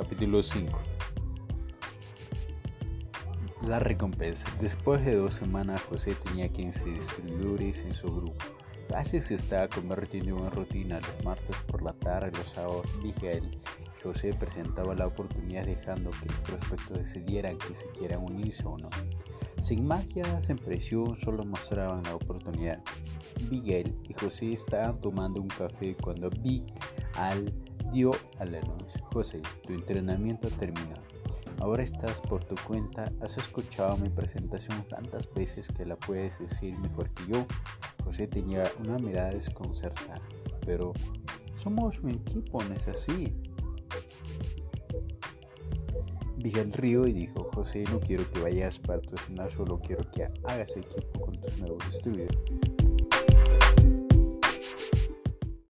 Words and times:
Capítulo 0.00 0.42
5 0.42 0.78
La 3.66 3.78
recompensa. 3.80 4.46
Después 4.58 5.04
de 5.04 5.14
dos 5.14 5.34
semanas, 5.34 5.82
José 5.82 6.14
tenía 6.14 6.48
15 6.48 6.88
distribuidores 6.88 7.84
en 7.84 7.92
su 7.92 8.06
grupo. 8.06 8.42
Casi 8.88 9.20
se 9.20 9.34
estaba 9.34 9.68
convirtiendo 9.68 10.38
en 10.38 10.50
rutina. 10.52 11.00
Los 11.00 11.22
martes 11.22 11.54
por 11.66 11.82
la 11.82 11.92
tarde, 11.92 12.32
los 12.32 12.48
sábados, 12.48 12.86
Miguel 13.02 13.58
y 13.94 14.02
José 14.02 14.32
presentaba 14.32 14.94
la 14.94 15.06
oportunidad 15.06 15.66
dejando 15.66 16.12
que 16.12 16.30
los 16.30 16.38
prospectos 16.38 16.98
decidieran 17.00 17.58
que 17.58 17.74
se 17.74 17.86
quieran 17.90 18.22
unirse 18.22 18.64
o 18.66 18.78
no. 18.78 18.88
Sin 19.60 19.86
magia, 19.86 20.40
sin 20.40 20.56
presión, 20.56 21.14
solo 21.16 21.44
mostraban 21.44 22.04
la 22.04 22.14
oportunidad. 22.14 22.82
Miguel 23.50 23.94
y 24.08 24.14
José 24.14 24.54
estaban 24.54 24.98
tomando 25.02 25.42
un 25.42 25.48
café 25.48 25.94
cuando 26.02 26.30
Big 26.30 26.64
Al 27.16 27.52
dio 27.92 28.12
al 28.38 28.54
anuncio. 28.54 29.04
José, 29.12 29.40
tu 29.66 29.72
entrenamiento 29.72 30.48
ha 30.48 30.50
terminado. 30.50 31.02
Ahora 31.60 31.82
estás 31.82 32.20
por 32.22 32.42
tu 32.42 32.54
cuenta, 32.66 33.12
has 33.20 33.36
escuchado 33.36 33.96
mi 33.98 34.08
presentación 34.08 34.82
tantas 34.88 35.32
veces 35.34 35.68
que 35.68 35.84
la 35.84 35.96
puedes 35.96 36.38
decir 36.38 36.78
mejor 36.78 37.10
que 37.10 37.32
yo. 37.32 37.46
José 38.02 38.26
tenía 38.26 38.64
una 38.78 38.98
mirada 38.98 39.30
desconcertada, 39.30 40.22
pero 40.64 40.92
somos 41.56 42.00
un 42.00 42.10
equipo, 42.10 42.64
¿no 42.64 42.74
es 42.74 42.88
así? 42.88 43.36
Miguel 46.42 46.72
río 46.72 47.06
y 47.06 47.12
dijo, 47.12 47.50
José, 47.54 47.84
no 47.92 48.00
quiero 48.00 48.28
que 48.30 48.40
vayas 48.40 48.78
para 48.78 49.02
tu 49.02 49.16
final, 49.18 49.50
solo 49.50 49.78
quiero 49.78 50.10
que 50.10 50.24
hagas 50.44 50.74
equipo 50.76 51.20
con 51.20 51.38
tus 51.38 51.58
nuevos 51.58 51.86
estudios. 51.90 52.30